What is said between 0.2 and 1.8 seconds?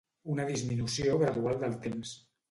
Una disminució gradual del